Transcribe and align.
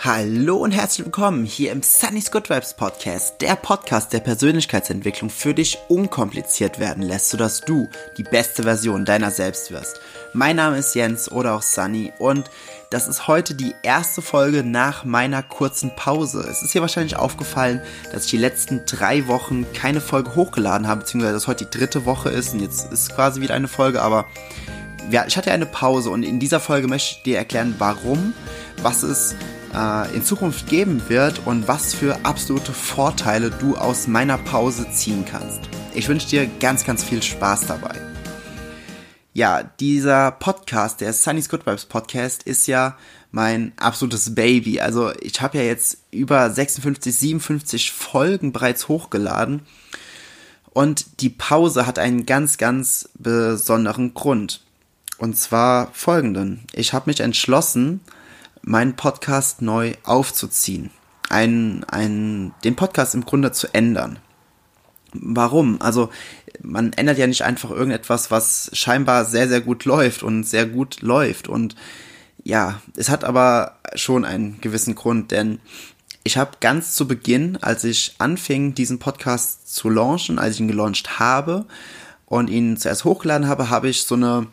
Hallo 0.00 0.58
und 0.58 0.70
herzlich 0.70 1.04
willkommen 1.04 1.44
hier 1.44 1.72
im 1.72 1.82
Sunny's 1.82 2.30
Good 2.30 2.50
Vibes 2.50 2.74
Podcast, 2.74 3.40
der 3.40 3.56
Podcast, 3.56 4.12
der 4.12 4.20
Persönlichkeitsentwicklung 4.20 5.28
für 5.28 5.54
dich 5.54 5.76
unkompliziert 5.88 6.78
werden 6.78 7.02
lässt, 7.02 7.30
sodass 7.30 7.62
du 7.62 7.88
die 8.16 8.22
beste 8.22 8.62
Version 8.62 9.04
deiner 9.04 9.32
selbst 9.32 9.72
wirst. 9.72 10.00
Mein 10.32 10.54
Name 10.54 10.78
ist 10.78 10.94
Jens 10.94 11.28
oder 11.32 11.52
auch 11.52 11.62
Sunny 11.62 12.12
und 12.20 12.48
das 12.90 13.08
ist 13.08 13.26
heute 13.26 13.56
die 13.56 13.74
erste 13.82 14.22
Folge 14.22 14.62
nach 14.62 15.02
meiner 15.02 15.42
kurzen 15.42 15.90
Pause. 15.96 16.46
Es 16.48 16.62
ist 16.62 16.72
dir 16.74 16.80
wahrscheinlich 16.80 17.16
aufgefallen, 17.16 17.82
dass 18.12 18.26
ich 18.26 18.30
die 18.30 18.36
letzten 18.36 18.86
drei 18.86 19.26
Wochen 19.26 19.66
keine 19.72 20.00
Folge 20.00 20.36
hochgeladen 20.36 20.86
habe, 20.86 21.00
beziehungsweise 21.00 21.34
dass 21.34 21.48
heute 21.48 21.64
die 21.64 21.76
dritte 21.76 22.06
Woche 22.06 22.28
ist 22.28 22.54
und 22.54 22.60
jetzt 22.60 22.92
ist 22.92 23.16
quasi 23.16 23.40
wieder 23.40 23.54
eine 23.54 23.66
Folge, 23.66 24.00
aber 24.00 24.26
ja, 25.10 25.24
ich 25.26 25.36
hatte 25.36 25.50
eine 25.50 25.66
Pause 25.66 26.10
und 26.10 26.22
in 26.22 26.38
dieser 26.38 26.60
Folge 26.60 26.86
möchte 26.86 27.16
ich 27.16 27.22
dir 27.24 27.38
erklären, 27.38 27.74
warum, 27.78 28.32
was 28.80 29.02
es 29.02 29.34
äh, 29.74 30.14
in 30.14 30.22
Zukunft 30.22 30.68
geben 30.68 31.02
wird 31.08 31.46
und 31.46 31.68
was 31.68 31.94
für 31.94 32.24
absolute 32.24 32.72
Vorteile 32.72 33.50
du 33.50 33.76
aus 33.76 34.06
meiner 34.06 34.38
Pause 34.38 34.90
ziehen 34.92 35.24
kannst. 35.24 35.60
Ich 35.94 36.08
wünsche 36.08 36.28
dir 36.28 36.46
ganz, 36.60 36.84
ganz 36.84 37.02
viel 37.02 37.22
Spaß 37.22 37.66
dabei. 37.66 37.94
Ja, 39.32 39.62
dieser 39.62 40.32
Podcast, 40.32 41.00
der 41.00 41.12
Sunny's 41.12 41.48
Good 41.48 41.66
Vibes 41.66 41.86
Podcast, 41.86 42.42
ist 42.42 42.66
ja 42.66 42.96
mein 43.30 43.72
absolutes 43.76 44.34
Baby. 44.34 44.80
Also 44.80 45.12
ich 45.20 45.40
habe 45.40 45.58
ja 45.58 45.64
jetzt 45.64 45.98
über 46.10 46.50
56, 46.50 47.16
57 47.16 47.92
Folgen 47.92 48.52
bereits 48.52 48.88
hochgeladen. 48.88 49.62
Und 50.70 51.20
die 51.20 51.30
Pause 51.30 51.86
hat 51.86 51.98
einen 51.98 52.26
ganz, 52.26 52.58
ganz 52.58 53.08
besonderen 53.14 54.14
Grund. 54.14 54.62
Und 55.18 55.36
zwar 55.36 55.90
folgenden. 55.92 56.64
Ich 56.72 56.92
habe 56.92 57.10
mich 57.10 57.20
entschlossen, 57.20 58.00
meinen 58.68 58.96
Podcast 58.96 59.62
neu 59.62 59.94
aufzuziehen. 60.04 60.90
Ein, 61.30 61.84
ein, 61.84 62.52
den 62.64 62.76
Podcast 62.76 63.14
im 63.14 63.24
Grunde 63.24 63.50
zu 63.50 63.72
ändern. 63.72 64.18
Warum? 65.14 65.80
Also 65.80 66.10
man 66.62 66.92
ändert 66.92 67.16
ja 67.16 67.26
nicht 67.26 67.44
einfach 67.44 67.70
irgendetwas, 67.70 68.30
was 68.30 68.70
scheinbar 68.74 69.24
sehr, 69.24 69.48
sehr 69.48 69.62
gut 69.62 69.86
läuft 69.86 70.22
und 70.22 70.44
sehr 70.44 70.66
gut 70.66 71.00
läuft. 71.00 71.48
Und 71.48 71.76
ja, 72.44 72.82
es 72.94 73.08
hat 73.08 73.24
aber 73.24 73.78
schon 73.94 74.26
einen 74.26 74.60
gewissen 74.60 74.94
Grund, 74.94 75.30
denn 75.30 75.60
ich 76.22 76.36
habe 76.36 76.58
ganz 76.60 76.94
zu 76.94 77.08
Beginn, 77.08 77.56
als 77.62 77.84
ich 77.84 78.16
anfing, 78.18 78.74
diesen 78.74 78.98
Podcast 78.98 79.74
zu 79.74 79.88
launchen, 79.88 80.38
als 80.38 80.56
ich 80.56 80.60
ihn 80.60 80.68
gelauncht 80.68 81.18
habe 81.18 81.64
und 82.26 82.50
ihn 82.50 82.76
zuerst 82.76 83.04
hochgeladen 83.04 83.48
habe, 83.48 83.70
habe 83.70 83.88
ich 83.88 84.02
so 84.02 84.14
eine 84.14 84.46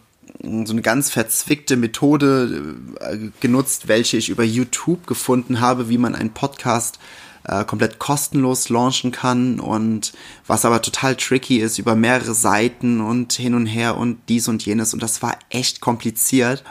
so 0.65 0.73
eine 0.73 0.81
ganz 0.81 1.09
verzwickte 1.09 1.75
Methode 1.75 2.75
äh, 2.99 3.17
genutzt, 3.39 3.87
welche 3.87 4.17
ich 4.17 4.29
über 4.29 4.43
YouTube 4.43 5.07
gefunden 5.07 5.59
habe, 5.59 5.89
wie 5.89 5.97
man 5.97 6.15
einen 6.15 6.33
Podcast 6.33 6.99
äh, 7.47 7.63
komplett 7.65 7.99
kostenlos 7.99 8.69
launchen 8.69 9.11
kann 9.11 9.59
und 9.59 10.13
was 10.47 10.65
aber 10.65 10.81
total 10.81 11.15
tricky 11.15 11.57
ist 11.57 11.77
über 11.77 11.95
mehrere 11.95 12.33
Seiten 12.33 13.01
und 13.01 13.33
hin 13.33 13.53
und 13.53 13.65
her 13.65 13.97
und 13.97 14.17
dies 14.29 14.47
und 14.47 14.65
jenes 14.65 14.93
und 14.93 15.03
das 15.03 15.21
war 15.21 15.37
echt 15.49 15.81
kompliziert. 15.81 16.63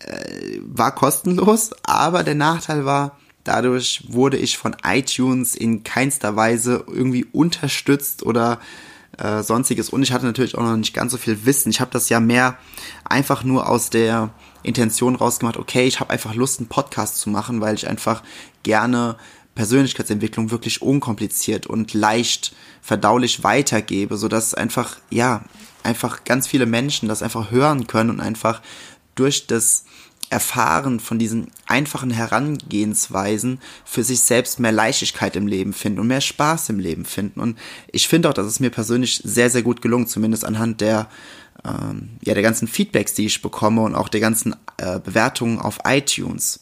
Äh, 0.00 0.60
war 0.62 0.94
kostenlos, 0.94 1.70
aber 1.82 2.22
der 2.22 2.34
Nachteil 2.34 2.84
war, 2.84 3.18
dadurch 3.44 4.04
wurde 4.08 4.36
ich 4.36 4.58
von 4.58 4.76
iTunes 4.84 5.54
in 5.54 5.82
keinster 5.82 6.36
Weise 6.36 6.84
irgendwie 6.86 7.24
unterstützt 7.32 8.22
oder 8.22 8.60
äh, 9.18 9.42
sonstiges. 9.42 9.90
Und 9.90 10.02
ich 10.02 10.12
hatte 10.12 10.26
natürlich 10.26 10.56
auch 10.56 10.62
noch 10.62 10.76
nicht 10.76 10.94
ganz 10.94 11.12
so 11.12 11.18
viel 11.18 11.44
Wissen. 11.44 11.70
Ich 11.70 11.80
habe 11.80 11.90
das 11.90 12.08
ja 12.08 12.20
mehr 12.20 12.56
einfach 13.04 13.44
nur 13.44 13.68
aus 13.68 13.90
der 13.90 14.30
Intention 14.62 15.14
rausgemacht, 15.14 15.56
okay, 15.56 15.86
ich 15.86 16.00
habe 16.00 16.10
einfach 16.10 16.34
Lust, 16.34 16.60
einen 16.60 16.68
Podcast 16.68 17.18
zu 17.18 17.30
machen, 17.30 17.60
weil 17.60 17.74
ich 17.74 17.88
einfach 17.88 18.22
gerne 18.62 19.16
Persönlichkeitsentwicklung 19.54 20.50
wirklich 20.50 20.82
unkompliziert 20.82 21.66
und 21.66 21.94
leicht 21.94 22.54
verdaulich 22.80 23.42
weitergebe, 23.42 24.16
so 24.16 24.28
dass 24.28 24.54
einfach, 24.54 24.98
ja, 25.10 25.44
einfach 25.82 26.24
ganz 26.24 26.46
viele 26.46 26.66
Menschen 26.66 27.08
das 27.08 27.22
einfach 27.22 27.50
hören 27.50 27.86
können 27.86 28.10
und 28.10 28.20
einfach 28.20 28.62
durch 29.14 29.46
das 29.46 29.84
Erfahren 30.30 31.00
von 31.00 31.18
diesen 31.18 31.50
einfachen 31.66 32.10
Herangehensweisen 32.10 33.60
für 33.84 34.04
sich 34.04 34.20
selbst 34.20 34.60
mehr 34.60 34.72
Leichtigkeit 34.72 35.36
im 35.36 35.46
Leben 35.46 35.72
finden 35.72 36.00
und 36.00 36.06
mehr 36.06 36.20
Spaß 36.20 36.68
im 36.70 36.78
Leben 36.78 37.04
finden. 37.04 37.40
Und 37.40 37.58
ich 37.92 38.08
finde 38.08 38.28
auch, 38.28 38.34
dass 38.34 38.46
es 38.46 38.60
mir 38.60 38.70
persönlich 38.70 39.20
sehr, 39.24 39.50
sehr 39.50 39.62
gut 39.62 39.80
gelungen, 39.80 40.06
zumindest 40.06 40.44
anhand 40.44 40.80
der, 40.80 41.08
ähm, 41.64 42.10
ja, 42.22 42.34
der 42.34 42.42
ganzen 42.42 42.68
Feedbacks, 42.68 43.14
die 43.14 43.26
ich 43.26 43.42
bekomme 43.42 43.82
und 43.82 43.94
auch 43.94 44.08
der 44.08 44.20
ganzen 44.20 44.54
äh, 44.76 45.00
Bewertungen 45.00 45.58
auf 45.58 45.78
iTunes. 45.84 46.60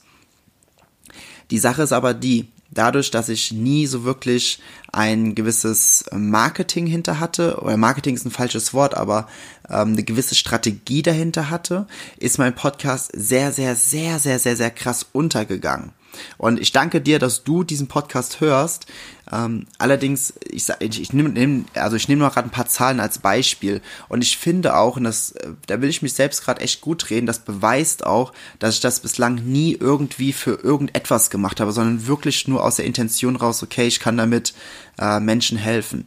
Die 1.50 1.58
Sache 1.58 1.82
ist 1.82 1.92
aber 1.92 2.14
die, 2.14 2.48
dadurch, 2.70 3.10
dass 3.10 3.28
ich 3.28 3.52
nie 3.52 3.86
so 3.86 4.04
wirklich 4.04 4.60
ein 4.92 5.34
gewisses 5.34 6.04
Marketing 6.12 6.86
hinter 6.86 7.20
hatte, 7.20 7.58
oder 7.60 7.76
Marketing 7.76 8.14
ist 8.14 8.24
ein 8.24 8.30
falsches 8.30 8.74
Wort, 8.74 8.96
aber 8.96 9.28
ähm, 9.68 9.92
eine 9.92 10.02
gewisse 10.02 10.34
Strategie 10.34 11.02
dahinter 11.02 11.50
hatte, 11.50 11.86
ist 12.18 12.38
mein 12.38 12.54
Podcast 12.54 13.10
sehr, 13.14 13.52
sehr, 13.52 13.76
sehr, 13.76 14.18
sehr, 14.18 14.38
sehr, 14.38 14.56
sehr 14.56 14.70
krass 14.70 15.06
untergegangen. 15.12 15.92
Und 16.38 16.60
ich 16.60 16.72
danke 16.72 17.00
dir, 17.00 17.18
dass 17.18 17.44
du 17.44 17.64
diesen 17.64 17.88
Podcast 17.88 18.40
hörst. 18.40 18.86
Ähm, 19.32 19.66
allerdings, 19.78 20.34
ich, 20.48 20.68
ich, 20.78 21.00
ich 21.00 21.12
nehme 21.12 21.30
nehm, 21.30 21.64
also 21.74 21.96
ich 21.96 22.08
nehme 22.08 22.22
noch 22.22 22.34
gerade 22.34 22.48
ein 22.48 22.52
paar 22.52 22.66
Zahlen 22.66 23.00
als 23.00 23.18
Beispiel. 23.18 23.80
Und 24.08 24.22
ich 24.22 24.38
finde 24.38 24.76
auch, 24.76 24.96
und 24.96 25.04
das, 25.04 25.32
äh, 25.32 25.50
da 25.66 25.80
will 25.80 25.88
ich 25.88 26.02
mich 26.02 26.14
selbst 26.14 26.44
gerade 26.44 26.60
echt 26.60 26.80
gut 26.80 27.10
reden, 27.10 27.26
das 27.26 27.40
beweist 27.40 28.06
auch, 28.06 28.32
dass 28.58 28.76
ich 28.76 28.80
das 28.80 29.00
bislang 29.00 29.36
nie 29.36 29.76
irgendwie 29.78 30.32
für 30.32 30.60
irgendetwas 30.62 31.30
gemacht 31.30 31.60
habe, 31.60 31.72
sondern 31.72 32.06
wirklich 32.06 32.46
nur 32.46 32.64
aus 32.64 32.76
der 32.76 32.84
Intention 32.84 33.36
raus, 33.36 33.62
okay, 33.62 33.86
ich 33.86 34.00
kann 34.00 34.16
damit 34.16 34.54
äh, 34.98 35.18
Menschen 35.18 35.58
helfen. 35.58 36.06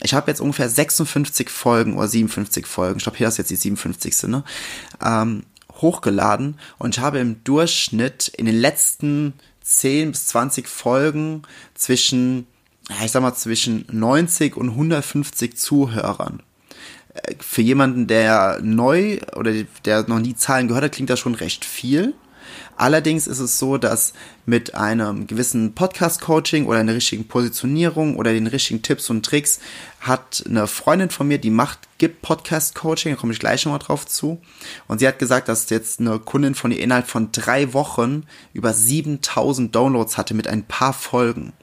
Ich 0.00 0.14
habe 0.14 0.30
jetzt 0.30 0.40
ungefähr 0.40 0.68
56 0.68 1.50
Folgen 1.50 1.96
oder 1.96 2.06
57 2.06 2.66
Folgen, 2.66 2.98
ich 2.98 3.02
glaube, 3.02 3.18
hier 3.18 3.28
ist 3.28 3.38
jetzt 3.38 3.50
die 3.50 3.56
57. 3.56 4.24
Ne? 4.24 4.44
Ähm, 5.04 5.42
hochgeladen 5.80 6.58
und 6.78 6.96
ich 6.96 7.02
habe 7.02 7.18
im 7.18 7.42
Durchschnitt 7.44 8.28
in 8.28 8.46
den 8.46 8.56
letzten 8.56 9.34
10 9.68 10.12
bis 10.12 10.26
20 10.26 10.66
Folgen 10.66 11.42
zwischen, 11.74 12.46
ich 13.04 13.12
sag 13.12 13.20
mal, 13.20 13.34
zwischen 13.34 13.84
90 13.92 14.56
und 14.56 14.70
150 14.70 15.56
Zuhörern. 15.56 16.42
Äh, 17.12 17.34
für 17.38 17.62
jemanden, 17.62 18.06
der 18.06 18.60
neu 18.62 19.18
oder 19.36 19.52
der 19.84 20.08
noch 20.08 20.20
nie 20.20 20.34
Zahlen 20.34 20.68
gehört 20.68 20.84
hat, 20.84 20.92
klingt 20.92 21.10
das 21.10 21.20
schon 21.20 21.34
recht 21.34 21.66
viel. 21.66 22.14
Allerdings 22.78 23.26
ist 23.26 23.40
es 23.40 23.58
so, 23.58 23.76
dass 23.76 24.12
mit 24.46 24.76
einem 24.76 25.26
gewissen 25.26 25.74
Podcast-Coaching 25.74 26.66
oder 26.66 26.78
einer 26.78 26.94
richtigen 26.94 27.26
Positionierung 27.26 28.16
oder 28.16 28.32
den 28.32 28.46
richtigen 28.46 28.82
Tipps 28.82 29.10
und 29.10 29.26
Tricks 29.26 29.58
hat 30.00 30.44
eine 30.46 30.68
Freundin 30.68 31.10
von 31.10 31.26
mir, 31.26 31.38
die 31.38 31.50
macht, 31.50 31.80
gibt 31.98 32.22
Podcast-Coaching, 32.22 33.14
da 33.14 33.20
komme 33.20 33.32
ich 33.32 33.40
gleich 33.40 33.64
nochmal 33.64 33.80
drauf 33.80 34.06
zu. 34.06 34.40
Und 34.86 35.00
sie 35.00 35.08
hat 35.08 35.18
gesagt, 35.18 35.48
dass 35.48 35.68
jetzt 35.70 35.98
eine 35.98 36.20
Kundin 36.20 36.54
von 36.54 36.70
ihr 36.70 36.78
innerhalb 36.78 37.08
von 37.08 37.32
drei 37.32 37.72
Wochen 37.72 38.22
über 38.52 38.72
7000 38.72 39.74
Downloads 39.74 40.16
hatte 40.16 40.34
mit 40.34 40.46
ein 40.46 40.62
paar 40.62 40.92
Folgen. 40.92 41.54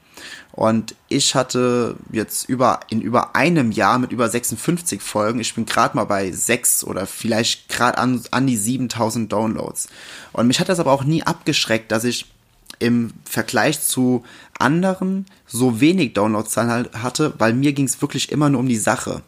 Und 0.56 0.94
ich 1.08 1.34
hatte 1.34 1.96
jetzt 2.10 2.48
über, 2.48 2.80
in 2.88 3.02
über 3.02 3.36
einem 3.36 3.72
Jahr 3.72 3.98
mit 3.98 4.10
über 4.10 4.26
56 4.26 5.02
Folgen, 5.02 5.38
ich 5.38 5.54
bin 5.54 5.66
gerade 5.66 5.94
mal 5.94 6.04
bei 6.04 6.32
sechs 6.32 6.82
oder 6.82 7.06
vielleicht 7.06 7.68
gerade 7.68 7.98
an, 7.98 8.22
an 8.30 8.46
die 8.46 8.56
7000 8.56 9.30
Downloads. 9.30 9.88
Und 10.32 10.46
mich 10.46 10.58
hat 10.58 10.70
das 10.70 10.80
aber 10.80 10.92
auch 10.92 11.04
nie 11.04 11.22
abgeschreckt, 11.22 11.92
dass 11.92 12.04
ich 12.04 12.32
im 12.78 13.12
Vergleich 13.24 13.82
zu 13.82 14.24
anderen 14.58 15.26
so 15.46 15.80
wenig 15.80 16.14
Downloadzahlen 16.14 16.70
halt 16.70 17.02
hatte, 17.02 17.34
weil 17.36 17.52
mir 17.52 17.74
ging 17.74 17.84
es 17.84 18.00
wirklich 18.00 18.32
immer 18.32 18.48
nur 18.48 18.60
um 18.60 18.68
die 18.68 18.76
Sache. 18.76 19.22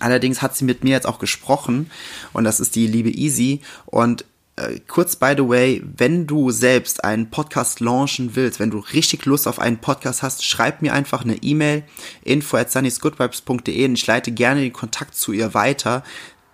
Allerdings 0.00 0.40
hat 0.40 0.56
sie 0.56 0.64
mit 0.64 0.82
mir 0.82 0.90
jetzt 0.90 1.06
auch 1.06 1.18
gesprochen 1.18 1.90
und 2.32 2.44
das 2.44 2.58
ist 2.58 2.74
die 2.74 2.86
liebe 2.86 3.10
Easy 3.10 3.60
und 3.84 4.24
äh, 4.58 4.80
kurz 4.86 5.16
by 5.16 5.34
the 5.36 5.48
way, 5.48 5.82
wenn 5.96 6.26
du 6.26 6.50
selbst 6.50 7.04
einen 7.04 7.30
Podcast 7.30 7.80
launchen 7.80 8.34
willst, 8.34 8.60
wenn 8.60 8.70
du 8.70 8.78
richtig 8.78 9.24
Lust 9.24 9.46
auf 9.46 9.58
einen 9.58 9.78
Podcast 9.78 10.22
hast, 10.22 10.44
schreib 10.44 10.82
mir 10.82 10.92
einfach 10.92 11.24
eine 11.24 11.36
E-Mail 11.36 11.84
info 12.24 12.56
at 12.56 12.70
sunnysgoodvibes.de 12.70 13.84
und 13.84 13.94
ich 13.94 14.06
leite 14.06 14.32
gerne 14.32 14.60
den 14.60 14.72
Kontakt 14.72 15.14
zu 15.14 15.32
ihr 15.32 15.54
weiter. 15.54 16.02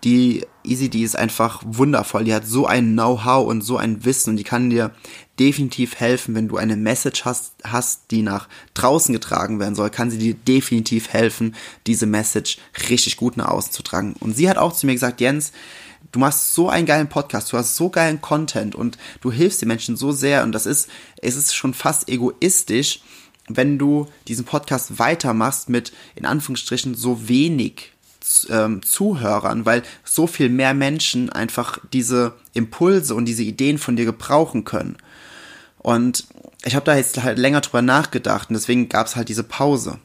Die 0.04 0.44
Easy, 0.64 0.90
die 0.90 1.02
ist 1.02 1.16
einfach 1.16 1.62
wundervoll. 1.64 2.24
Die 2.24 2.34
hat 2.34 2.46
so 2.46 2.66
ein 2.66 2.92
Know-how 2.92 3.46
und 3.46 3.62
so 3.62 3.76
ein 3.78 4.04
Wissen 4.04 4.30
und 4.30 4.36
die 4.36 4.44
kann 4.44 4.70
dir 4.70 4.90
definitiv 5.38 5.96
helfen, 5.96 6.34
wenn 6.34 6.48
du 6.48 6.56
eine 6.56 6.76
Message 6.76 7.24
hast, 7.24 7.54
hast, 7.64 8.10
die 8.10 8.22
nach 8.22 8.48
draußen 8.74 9.12
getragen 9.12 9.60
werden 9.60 9.74
soll, 9.74 9.90
kann 9.90 10.10
sie 10.10 10.18
dir 10.18 10.34
definitiv 10.34 11.08
helfen, 11.08 11.54
diese 11.86 12.06
Message 12.06 12.58
richtig 12.88 13.16
gut 13.16 13.36
nach 13.36 13.48
außen 13.48 13.72
zu 13.72 13.82
tragen. 13.82 14.14
Und 14.20 14.36
sie 14.36 14.48
hat 14.48 14.58
auch 14.58 14.72
zu 14.72 14.86
mir 14.86 14.92
gesagt, 14.92 15.20
Jens, 15.20 15.52
du 16.12 16.18
machst 16.18 16.54
so 16.54 16.68
einen 16.68 16.86
geilen 16.86 17.08
Podcast, 17.08 17.52
du 17.52 17.56
hast 17.56 17.76
so 17.76 17.90
geilen 17.90 18.20
Content 18.20 18.74
und 18.74 18.98
du 19.20 19.32
hilfst 19.32 19.62
den 19.62 19.68
Menschen 19.68 19.96
so 19.96 20.12
sehr 20.12 20.42
und 20.42 20.52
das 20.52 20.66
ist, 20.66 20.88
es 21.20 21.36
ist 21.36 21.54
schon 21.54 21.74
fast 21.74 22.08
egoistisch, 22.08 23.00
wenn 23.48 23.78
du 23.78 24.06
diesen 24.28 24.44
Podcast 24.44 24.98
weitermachst 24.98 25.68
mit, 25.68 25.92
in 26.14 26.24
Anführungsstrichen, 26.24 26.94
so 26.94 27.28
wenig 27.28 27.92
ähm, 28.48 28.82
Zuhörern, 28.82 29.66
weil 29.66 29.82
so 30.02 30.26
viel 30.26 30.48
mehr 30.48 30.74
Menschen 30.74 31.30
einfach 31.30 31.78
diese 31.92 32.34
Impulse 32.54 33.14
und 33.14 33.26
diese 33.26 33.42
Ideen 33.42 33.78
von 33.78 33.96
dir 33.96 34.04
gebrauchen 34.04 34.64
können. 34.64 34.96
Und 35.78 36.26
ich 36.64 36.74
habe 36.74 36.86
da 36.86 36.96
jetzt 36.96 37.22
halt 37.22 37.38
länger 37.38 37.60
drüber 37.60 37.82
nachgedacht 37.82 38.48
und 38.48 38.54
deswegen 38.54 38.88
gab 38.88 39.06
es 39.06 39.16
halt 39.16 39.28
diese 39.28 39.44
Pause. 39.44 39.98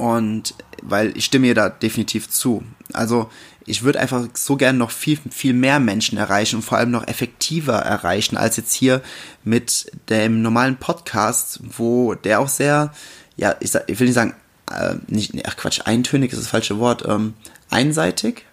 Und 0.00 0.54
weil 0.82 1.14
ich 1.14 1.26
stimme 1.26 1.48
ihr 1.48 1.54
da 1.54 1.68
definitiv 1.68 2.30
zu. 2.30 2.64
Also 2.94 3.28
ich 3.66 3.82
würde 3.82 4.00
einfach 4.00 4.28
so 4.32 4.56
gern 4.56 4.78
noch 4.78 4.92
viel, 4.92 5.18
viel 5.30 5.52
mehr 5.52 5.78
Menschen 5.78 6.16
erreichen 6.16 6.56
und 6.56 6.62
vor 6.62 6.78
allem 6.78 6.90
noch 6.90 7.06
effektiver 7.06 7.74
erreichen 7.74 8.38
als 8.38 8.56
jetzt 8.56 8.72
hier 8.72 9.02
mit 9.44 9.92
dem 10.08 10.40
normalen 10.40 10.78
Podcast, 10.78 11.60
wo 11.76 12.14
der 12.14 12.40
auch 12.40 12.48
sehr, 12.48 12.94
ja, 13.36 13.56
ich, 13.60 13.74
ich 13.88 14.00
will 14.00 14.06
nicht 14.06 14.14
sagen, 14.14 14.32
äh, 14.70 14.94
nicht, 15.06 15.34
ach 15.46 15.58
Quatsch, 15.58 15.82
eintönig 15.84 16.32
ist 16.32 16.40
das 16.40 16.48
falsche 16.48 16.78
Wort, 16.78 17.04
ähm, 17.06 17.34
einseitig. 17.68 18.46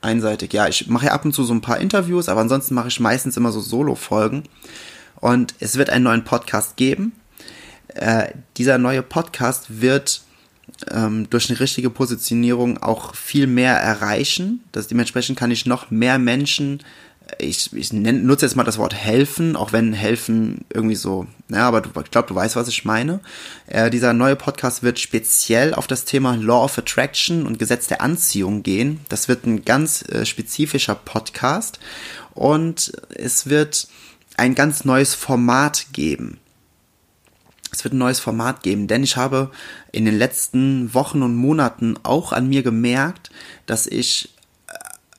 Einseitig, 0.00 0.52
ja, 0.52 0.66
ich 0.66 0.88
mache 0.88 1.06
ja 1.06 1.12
ab 1.12 1.24
und 1.24 1.32
zu 1.32 1.44
so 1.44 1.54
ein 1.54 1.60
paar 1.60 1.78
Interviews, 1.78 2.28
aber 2.28 2.40
ansonsten 2.40 2.74
mache 2.74 2.88
ich 2.88 2.98
meistens 2.98 3.36
immer 3.36 3.52
so 3.52 3.60
Solo-Folgen. 3.60 4.48
Und 5.20 5.54
es 5.60 5.76
wird 5.76 5.90
einen 5.90 6.02
neuen 6.02 6.24
Podcast 6.24 6.76
geben. 6.76 7.12
Äh, 7.94 8.32
dieser 8.56 8.78
neue 8.78 9.02
Podcast 9.02 9.80
wird 9.80 10.22
ähm, 10.90 11.28
durch 11.30 11.50
eine 11.50 11.60
richtige 11.60 11.90
Positionierung 11.90 12.78
auch 12.78 13.14
viel 13.14 13.46
mehr 13.46 13.74
erreichen. 13.76 14.64
Das 14.72 14.88
dementsprechend 14.88 15.38
kann 15.38 15.50
ich 15.50 15.66
noch 15.66 15.90
mehr 15.90 16.18
Menschen, 16.18 16.82
ich, 17.38 17.72
ich 17.72 17.92
nenn, 17.92 18.26
nutze 18.26 18.46
jetzt 18.46 18.56
mal 18.56 18.64
das 18.64 18.78
Wort 18.78 18.94
helfen, 18.94 19.56
auch 19.56 19.72
wenn 19.72 19.92
helfen 19.92 20.64
irgendwie 20.72 20.96
so, 20.96 21.26
ja, 21.48 21.66
aber 21.66 21.80
du, 21.80 21.88
ich 22.00 22.10
glaube, 22.10 22.28
du 22.28 22.34
weißt, 22.34 22.56
was 22.56 22.68
ich 22.68 22.84
meine. 22.84 23.20
Äh, 23.66 23.90
dieser 23.90 24.12
neue 24.12 24.36
Podcast 24.36 24.82
wird 24.82 24.98
speziell 24.98 25.74
auf 25.74 25.86
das 25.86 26.04
Thema 26.04 26.36
Law 26.36 26.64
of 26.64 26.78
Attraction 26.78 27.46
und 27.46 27.58
Gesetz 27.58 27.86
der 27.86 28.00
Anziehung 28.00 28.62
gehen. 28.62 29.00
Das 29.08 29.28
wird 29.28 29.46
ein 29.46 29.64
ganz 29.64 30.02
äh, 30.08 30.26
spezifischer 30.26 30.94
Podcast 30.94 31.78
und 32.34 32.92
es 33.14 33.48
wird 33.48 33.88
ein 34.36 34.54
ganz 34.54 34.84
neues 34.84 35.14
Format 35.14 35.86
geben 35.92 36.38
es 37.72 37.82
wird 37.84 37.94
ein 37.94 37.98
neues 37.98 38.20
Format 38.20 38.62
geben, 38.62 38.86
denn 38.86 39.02
ich 39.02 39.16
habe 39.16 39.50
in 39.90 40.04
den 40.04 40.16
letzten 40.16 40.92
Wochen 40.94 41.22
und 41.22 41.34
Monaten 41.34 41.96
auch 42.02 42.32
an 42.32 42.48
mir 42.48 42.62
gemerkt, 42.62 43.30
dass 43.66 43.86
ich, 43.86 44.28
äh, 44.68 44.74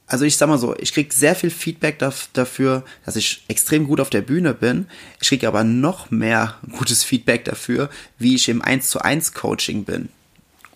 also 0.05 0.23
ich 0.23 0.38
sag 0.38 0.47
mal 0.47 0.59
so, 0.59 0.75
ich 0.77 0.94
kriege 0.94 1.13
sehr 1.13 1.35
viel 1.35 1.50
Feedback 1.50 2.00
dafür, 2.33 2.85
dass 3.05 3.15
ich 3.15 3.44
extrem 3.47 3.88
gut 3.88 4.00
auf 4.00 4.11
der 4.11 4.21
Bühne 4.21 4.53
bin. 4.53 4.85
Ich 5.19 5.29
kriege 5.29 5.47
aber 5.47 5.63
noch 5.63 6.11
mehr 6.11 6.55
gutes 6.77 7.03
Feedback 7.03 7.44
dafür, 7.44 7.89
wie 8.19 8.35
ich 8.35 8.47
im 8.47 8.61
1 8.61 8.89
zu 8.89 9.01
1 9.01 9.33
Coaching 9.33 9.83
bin. 9.83 10.09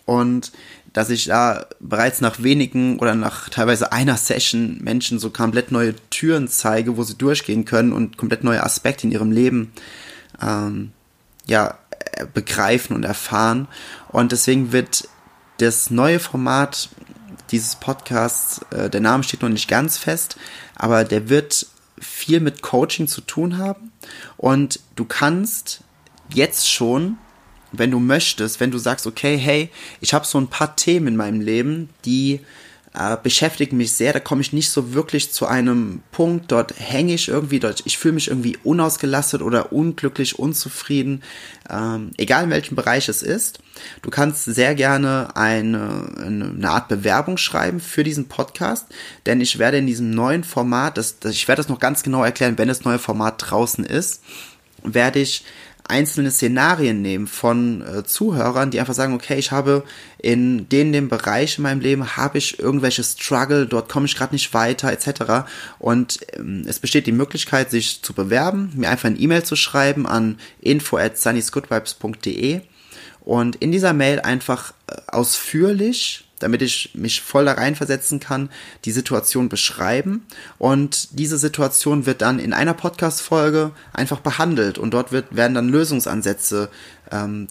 Und 0.04 0.52
dass 0.92 1.10
ich 1.10 1.26
da 1.26 1.66
bereits 1.78 2.20
nach 2.20 2.42
wenigen 2.42 2.98
oder 2.98 3.14
nach 3.14 3.50
teilweise 3.50 3.92
einer 3.92 4.16
Session 4.16 4.78
Menschen 4.80 5.18
so 5.18 5.30
komplett 5.30 5.70
neue 5.70 5.94
Türen 6.10 6.48
zeige, 6.48 6.96
wo 6.96 7.04
sie 7.04 7.14
durchgehen 7.14 7.66
können 7.66 7.92
und 7.92 8.16
komplett 8.16 8.42
neue 8.42 8.64
Aspekte 8.64 9.06
in 9.06 9.12
ihrem 9.12 9.30
Leben 9.30 9.70
ähm, 10.42 10.92
ja, 11.48 11.78
äh, 12.12 12.26
begreifen 12.32 12.94
und 12.94 13.04
erfahren. 13.04 13.66
Und 14.08 14.30
deswegen 14.32 14.70
wird 14.70 15.08
das 15.58 15.90
neue 15.90 16.20
Format 16.20 16.88
dieses 17.50 17.76
Podcasts, 17.76 18.60
äh, 18.70 18.88
der 18.90 19.00
Name 19.00 19.24
steht 19.24 19.42
noch 19.42 19.48
nicht 19.48 19.68
ganz 19.68 19.98
fest, 19.98 20.36
aber 20.76 21.04
der 21.04 21.28
wird 21.28 21.66
viel 21.98 22.40
mit 22.40 22.62
Coaching 22.62 23.08
zu 23.08 23.22
tun 23.22 23.58
haben. 23.58 23.90
Und 24.36 24.80
du 24.94 25.04
kannst 25.04 25.82
jetzt 26.32 26.70
schon, 26.70 27.18
wenn 27.72 27.90
du 27.90 27.98
möchtest, 27.98 28.60
wenn 28.60 28.70
du 28.70 28.78
sagst, 28.78 29.06
okay, 29.06 29.36
hey, 29.36 29.70
ich 30.00 30.14
habe 30.14 30.26
so 30.26 30.38
ein 30.38 30.48
paar 30.48 30.76
Themen 30.76 31.08
in 31.08 31.16
meinem 31.16 31.40
Leben, 31.40 31.88
die 32.04 32.40
äh, 32.98 33.16
beschäftigt 33.22 33.72
mich 33.72 33.92
sehr. 33.92 34.12
Da 34.12 34.18
komme 34.18 34.40
ich 34.40 34.52
nicht 34.52 34.70
so 34.70 34.92
wirklich 34.92 35.32
zu 35.32 35.46
einem 35.46 36.02
Punkt. 36.10 36.50
Dort 36.50 36.74
hänge 36.78 37.14
ich 37.14 37.28
irgendwie, 37.28 37.60
dort, 37.60 37.82
ich 37.86 37.96
fühle 37.96 38.14
mich 38.14 38.26
irgendwie 38.26 38.58
unausgelastet 38.64 39.40
oder 39.40 39.72
unglücklich, 39.72 40.38
unzufrieden, 40.38 41.22
ähm, 41.70 42.10
egal 42.16 42.44
in 42.44 42.50
welchem 42.50 42.74
Bereich 42.74 43.08
es 43.08 43.22
ist. 43.22 43.60
Du 44.02 44.10
kannst 44.10 44.44
sehr 44.46 44.74
gerne 44.74 45.36
eine, 45.36 46.10
eine 46.18 46.68
Art 46.68 46.88
Bewerbung 46.88 47.36
schreiben 47.36 47.78
für 47.78 48.02
diesen 48.02 48.26
Podcast, 48.26 48.86
denn 49.26 49.40
ich 49.40 49.60
werde 49.60 49.78
in 49.78 49.86
diesem 49.86 50.10
neuen 50.10 50.42
Format, 50.42 50.98
das, 50.98 51.20
das, 51.20 51.32
ich 51.32 51.46
werde 51.46 51.62
das 51.62 51.68
noch 51.68 51.78
ganz 51.78 52.02
genau 52.02 52.24
erklären, 52.24 52.58
wenn 52.58 52.66
das 52.66 52.84
neue 52.84 52.98
Format 52.98 53.36
draußen 53.38 53.84
ist, 53.84 54.24
werde 54.82 55.20
ich 55.20 55.44
einzelne 55.88 56.30
Szenarien 56.30 57.02
nehmen 57.02 57.26
von 57.26 57.82
äh, 57.82 58.04
Zuhörern, 58.04 58.70
die 58.70 58.78
einfach 58.78 58.94
sagen, 58.94 59.14
okay, 59.14 59.38
ich 59.38 59.50
habe 59.50 59.84
in 60.18 60.68
den, 60.68 60.92
dem 60.92 61.08
Bereich 61.08 61.58
in 61.58 61.62
meinem 61.62 61.80
Leben, 61.80 62.16
habe 62.16 62.38
ich 62.38 62.58
irgendwelche 62.58 63.02
Struggle, 63.02 63.66
dort 63.66 63.88
komme 63.88 64.06
ich 64.06 64.14
gerade 64.14 64.34
nicht 64.34 64.52
weiter, 64.54 64.92
etc. 64.92 65.48
Und 65.78 66.20
ähm, 66.34 66.64
es 66.66 66.78
besteht 66.78 67.06
die 67.06 67.12
Möglichkeit, 67.12 67.70
sich 67.70 68.02
zu 68.02 68.12
bewerben, 68.12 68.72
mir 68.76 68.90
einfach 68.90 69.08
eine 69.08 69.18
E-Mail 69.18 69.44
zu 69.44 69.56
schreiben 69.56 70.06
an 70.06 70.38
info 70.60 70.98
at 70.98 71.18
sunnysgoodvibes.de 71.18 72.60
und 73.20 73.56
in 73.56 73.72
dieser 73.72 73.92
Mail 73.92 74.20
einfach 74.20 74.72
äh, 74.86 74.96
ausführlich 75.08 76.27
damit 76.38 76.62
ich 76.62 76.90
mich 76.94 77.20
voll 77.20 77.44
da 77.44 77.52
reinversetzen 77.52 78.20
kann, 78.20 78.50
die 78.84 78.92
Situation 78.92 79.48
beschreiben. 79.48 80.26
Und 80.58 81.18
diese 81.18 81.38
Situation 81.38 82.06
wird 82.06 82.22
dann 82.22 82.38
in 82.38 82.52
einer 82.52 82.74
Podcast-Folge 82.74 83.72
einfach 83.92 84.20
behandelt 84.20 84.78
und 84.78 84.92
dort 84.92 85.12
wird, 85.12 85.34
werden 85.34 85.54
dann 85.54 85.68
Lösungsansätze 85.68 86.70
ähm, 87.10 87.48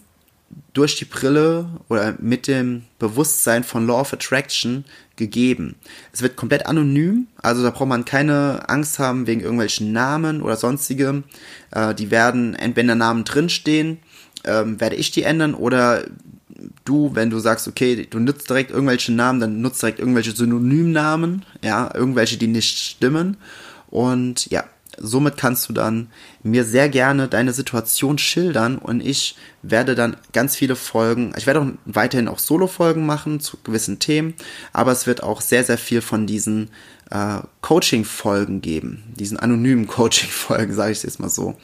durch 0.73 0.95
die 0.95 1.05
Brille 1.05 1.67
oder 1.89 2.15
mit 2.19 2.47
dem 2.47 2.83
Bewusstsein 2.99 3.63
von 3.63 3.85
Law 3.85 4.01
of 4.01 4.13
Attraction 4.13 4.85
gegeben. 5.15 5.75
Es 6.13 6.21
wird 6.21 6.35
komplett 6.35 6.65
anonym, 6.67 7.27
also 7.41 7.63
da 7.63 7.71
braucht 7.71 7.89
man 7.89 8.05
keine 8.05 8.69
Angst 8.69 8.99
haben 8.99 9.27
wegen 9.27 9.41
irgendwelchen 9.41 9.91
Namen 9.91 10.41
oder 10.41 10.55
sonstigem. 10.55 11.23
Äh, 11.71 11.95
die 11.95 12.11
werden 12.11 12.55
entweder 12.55 12.95
Namen 12.95 13.23
drinstehen, 13.23 13.99
ähm, 14.45 14.79
werde 14.79 14.95
ich 14.95 15.11
die 15.11 15.23
ändern 15.23 15.53
oder 15.53 16.05
du, 16.85 17.11
wenn 17.13 17.29
du 17.29 17.39
sagst, 17.39 17.67
okay, 17.67 18.07
du 18.09 18.19
nutzt 18.19 18.49
direkt 18.49 18.71
irgendwelche 18.71 19.11
Namen, 19.11 19.39
dann 19.39 19.61
nutzt 19.61 19.81
direkt 19.81 19.99
irgendwelche 19.99 20.31
Synonymnamen, 20.31 21.45
ja, 21.63 21.89
irgendwelche, 21.93 22.37
die 22.37 22.47
nicht 22.47 22.77
stimmen. 22.77 23.37
Und 23.89 24.49
ja, 24.49 24.63
somit 24.97 25.37
kannst 25.37 25.69
du 25.69 25.73
dann 25.73 26.09
mir 26.43 26.65
sehr 26.65 26.89
gerne 26.89 27.27
deine 27.27 27.53
Situation 27.53 28.17
schildern 28.17 28.77
und 28.77 29.05
ich 29.05 29.35
werde 29.61 29.95
dann 29.95 30.17
ganz 30.33 30.55
viele 30.55 30.75
Folgen, 30.75 31.33
ich 31.37 31.45
werde 31.45 31.61
auch 31.61 31.67
weiterhin 31.85 32.27
auch 32.27 32.39
Solo-Folgen 32.39 33.05
machen 33.05 33.39
zu 33.39 33.57
gewissen 33.63 33.99
Themen, 33.99 34.33
aber 34.73 34.91
es 34.91 35.07
wird 35.07 35.23
auch 35.23 35.41
sehr, 35.41 35.63
sehr 35.63 35.77
viel 35.77 36.01
von 36.01 36.25
diesen 36.25 36.69
äh, 37.11 37.39
Coaching-Folgen 37.61 38.61
geben, 38.61 39.03
diesen 39.15 39.37
anonymen 39.37 39.87
Coaching-Folgen, 39.87 40.73
sage 40.73 40.91
ich 40.91 41.03
jetzt 41.03 41.19
mal 41.19 41.29
so 41.29 41.55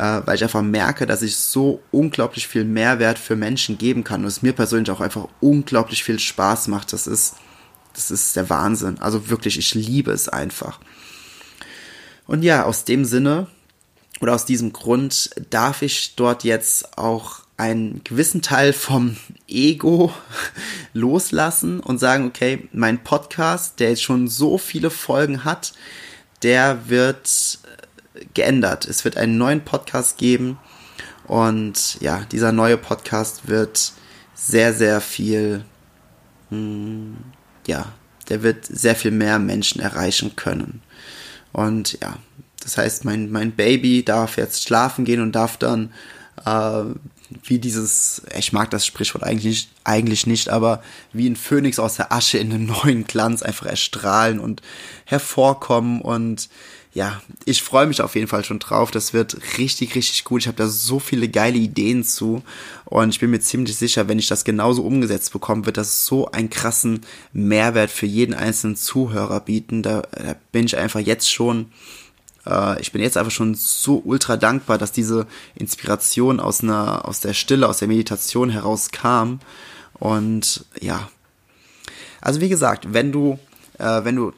äh, 0.00 0.22
weil 0.24 0.36
ich 0.36 0.42
einfach 0.42 0.62
merke, 0.62 1.06
dass 1.06 1.20
ich 1.20 1.36
so 1.36 1.82
unglaublich 1.90 2.48
viel 2.48 2.64
Mehrwert 2.64 3.18
für 3.18 3.36
Menschen 3.36 3.76
geben 3.76 4.02
kann 4.02 4.22
und 4.22 4.28
es 4.28 4.40
mir 4.40 4.54
persönlich 4.54 4.90
auch 4.90 5.00
einfach 5.00 5.28
unglaublich 5.40 6.02
viel 6.04 6.18
Spaß 6.18 6.68
macht. 6.68 6.94
Das 6.94 7.06
ist, 7.06 7.34
das 7.92 8.10
ist 8.10 8.34
der 8.34 8.48
Wahnsinn. 8.48 8.98
Also 8.98 9.28
wirklich, 9.28 9.58
ich 9.58 9.74
liebe 9.74 10.10
es 10.12 10.28
einfach. 10.28 10.80
Und 12.26 12.42
ja, 12.42 12.64
aus 12.64 12.84
dem 12.84 13.04
Sinne 13.04 13.48
oder 14.20 14.34
aus 14.34 14.46
diesem 14.46 14.72
Grund 14.72 15.30
darf 15.50 15.82
ich 15.82 16.14
dort 16.16 16.44
jetzt 16.44 16.96
auch 16.96 17.40
einen 17.60 18.02
gewissen 18.04 18.40
Teil 18.40 18.72
vom 18.72 19.16
Ego 19.46 20.12
loslassen 20.94 21.80
und 21.80 21.98
sagen, 21.98 22.26
okay, 22.26 22.68
mein 22.72 23.04
Podcast, 23.04 23.78
der 23.80 23.90
jetzt 23.90 24.02
schon 24.02 24.28
so 24.28 24.56
viele 24.56 24.90
Folgen 24.90 25.44
hat, 25.44 25.74
der 26.42 26.88
wird 26.88 27.58
geändert. 28.34 28.86
Es 28.86 29.04
wird 29.04 29.16
einen 29.16 29.36
neuen 29.36 29.64
Podcast 29.64 30.16
geben 30.16 30.58
und 31.26 32.00
ja, 32.00 32.24
dieser 32.32 32.50
neue 32.50 32.78
Podcast 32.78 33.46
wird 33.46 33.92
sehr, 34.34 34.72
sehr 34.72 35.00
viel, 35.02 35.64
mh, 36.48 36.56
hm, 36.56 37.16
ja, 37.66 37.92
der 38.30 38.42
wird 38.42 38.64
sehr 38.64 38.96
viel 38.96 39.10
mehr 39.10 39.38
Menschen 39.38 39.82
erreichen 39.82 40.34
können. 40.34 40.82
Und 41.52 42.00
ja, 42.00 42.16
das 42.62 42.78
heißt, 42.78 43.04
mein, 43.04 43.30
mein 43.30 43.52
Baby 43.52 44.04
darf 44.04 44.36
jetzt 44.38 44.62
schlafen 44.62 45.04
gehen 45.04 45.20
und 45.20 45.32
darf 45.32 45.56
dann 45.56 45.92
äh, 46.44 46.84
wie 47.44 47.58
dieses, 47.58 48.22
ich 48.36 48.52
mag 48.52 48.70
das 48.70 48.86
Sprichwort 48.86 49.24
eigentlich 49.24 49.44
nicht, 49.44 49.70
eigentlich 49.84 50.26
nicht, 50.26 50.48
aber 50.48 50.82
wie 51.12 51.28
ein 51.28 51.36
Phönix 51.36 51.78
aus 51.78 51.96
der 51.96 52.12
Asche 52.12 52.38
in 52.38 52.52
einem 52.52 52.66
neuen 52.84 53.04
Glanz 53.04 53.42
einfach 53.42 53.66
erstrahlen 53.66 54.40
und 54.40 54.62
hervorkommen 55.04 56.00
und 56.00 56.48
ja, 56.92 57.22
ich 57.44 57.62
freue 57.62 57.86
mich 57.86 58.02
auf 58.02 58.16
jeden 58.16 58.26
Fall 58.26 58.44
schon 58.44 58.58
drauf. 58.58 58.90
Das 58.90 59.12
wird 59.12 59.58
richtig, 59.58 59.94
richtig 59.94 60.24
gut. 60.24 60.40
Ich 60.40 60.48
habe 60.48 60.56
da 60.56 60.66
so 60.66 60.98
viele 60.98 61.28
geile 61.28 61.56
Ideen 61.56 62.02
zu. 62.02 62.42
Und 62.84 63.10
ich 63.10 63.20
bin 63.20 63.30
mir 63.30 63.38
ziemlich 63.38 63.76
sicher, 63.76 64.08
wenn 64.08 64.18
ich 64.18 64.26
das 64.26 64.44
genauso 64.44 64.82
umgesetzt 64.82 65.32
bekomme, 65.32 65.66
wird 65.66 65.76
das 65.76 66.04
so 66.04 66.32
einen 66.32 66.50
krassen 66.50 67.02
Mehrwert 67.32 67.90
für 67.90 68.06
jeden 68.06 68.34
einzelnen 68.34 68.74
Zuhörer 68.74 69.38
bieten. 69.38 69.84
Da, 69.84 70.02
da 70.10 70.34
bin 70.50 70.66
ich 70.66 70.76
einfach 70.76 70.98
jetzt 70.98 71.30
schon, 71.32 71.70
äh, 72.46 72.80
ich 72.80 72.92
bin 72.92 73.02
jetzt 73.02 73.16
einfach 73.16 73.30
schon 73.30 73.54
so 73.54 74.02
ultra 74.04 74.36
dankbar, 74.36 74.78
dass 74.78 74.92
diese 74.92 75.26
Inspiration 75.54 76.40
aus 76.40 76.62
einer, 76.62 77.06
aus 77.06 77.20
der 77.20 77.34
Stille, 77.34 77.68
aus 77.68 77.78
der 77.78 77.88
Meditation 77.88 78.50
herauskam. 78.50 79.38
Und 79.94 80.64
ja. 80.80 81.08
Also 82.20 82.40
wie 82.40 82.48
gesagt, 82.48 82.92
wenn 82.92 83.12
du, 83.12 83.38
äh, 83.78 84.04
wenn 84.04 84.16
du 84.16 84.32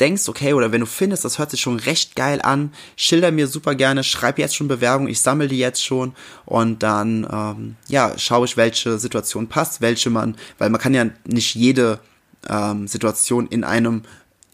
denkst, 0.00 0.28
okay, 0.28 0.52
oder 0.52 0.72
wenn 0.72 0.80
du 0.80 0.86
findest, 0.86 1.24
das 1.24 1.38
hört 1.38 1.50
sich 1.50 1.60
schon 1.60 1.78
recht 1.78 2.16
geil 2.16 2.40
an, 2.42 2.72
schilder 2.96 3.30
mir 3.30 3.46
super 3.46 3.74
gerne, 3.74 4.04
schreib 4.04 4.38
jetzt 4.38 4.56
schon 4.56 4.68
Bewerbung, 4.68 5.08
ich 5.08 5.20
sammle 5.20 5.48
die 5.48 5.58
jetzt 5.58 5.84
schon 5.84 6.14
und 6.44 6.82
dann, 6.82 7.26
ähm, 7.30 7.76
ja, 7.88 8.16
schaue 8.18 8.46
ich, 8.46 8.56
welche 8.56 8.98
Situation 8.98 9.48
passt, 9.48 9.80
welche 9.80 10.10
man, 10.10 10.36
weil 10.58 10.70
man 10.70 10.80
kann 10.80 10.94
ja 10.94 11.06
nicht 11.24 11.54
jede 11.54 11.98
ähm, 12.48 12.86
Situation 12.88 13.46
in 13.46 13.64
einem 13.64 14.02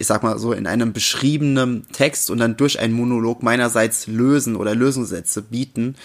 ich 0.03 0.07
sag 0.07 0.21
mal 0.21 0.37
so, 0.37 0.51
in 0.51 0.67
einem 0.67 0.91
beschriebenen 0.91 1.87
Text 1.93 2.29
und 2.29 2.37
dann 2.37 2.57
durch 2.57 2.77
einen 2.77 2.93
Monolog 2.93 3.41
meinerseits 3.41 4.05
lösen 4.05 4.57
oder 4.57 4.75
Lösungssätze 4.75 5.41
bieten. 5.41 5.95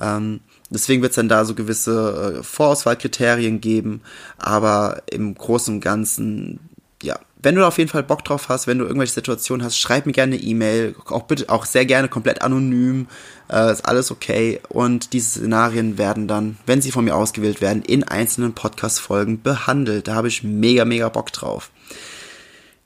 Ähm, 0.00 0.40
deswegen 0.70 1.02
wird 1.02 1.10
es 1.10 1.16
dann 1.16 1.28
da 1.28 1.44
so 1.44 1.54
gewisse 1.54 2.38
äh, 2.38 2.42
Vorauswahlkriterien 2.42 3.60
geben, 3.60 4.00
aber 4.38 5.02
im 5.10 5.34
Großen 5.34 5.74
und 5.74 5.80
Ganzen, 5.82 6.60
ja, 7.02 7.18
wenn 7.42 7.56
du 7.56 7.66
auf 7.66 7.76
jeden 7.76 7.90
Fall 7.90 8.04
Bock 8.04 8.24
drauf 8.24 8.48
hast, 8.48 8.66
wenn 8.66 8.78
du 8.78 8.86
irgendwelche 8.86 9.12
Situationen 9.12 9.66
hast, 9.66 9.76
schreib 9.76 10.06
mir 10.06 10.12
gerne 10.12 10.36
eine 10.36 10.42
E-Mail, 10.42 10.94
auch 11.08 11.24
bitte, 11.24 11.50
auch 11.50 11.66
sehr 11.66 11.84
gerne 11.84 12.08
komplett 12.08 12.40
anonym, 12.40 13.06
äh, 13.50 13.70
ist 13.70 13.84
alles 13.84 14.10
okay. 14.10 14.60
Und 14.70 15.12
diese 15.12 15.40
Szenarien 15.40 15.98
werden 15.98 16.26
dann, 16.26 16.56
wenn 16.64 16.80
sie 16.80 16.90
von 16.90 17.04
mir 17.04 17.16
ausgewählt 17.16 17.60
werden, 17.60 17.82
in 17.82 18.02
einzelnen 18.04 18.54
Podcast-Folgen 18.54 19.42
behandelt. 19.42 20.08
Da 20.08 20.14
habe 20.14 20.28
ich 20.28 20.42
mega, 20.42 20.86
mega 20.86 21.10
Bock 21.10 21.32
drauf. 21.32 21.70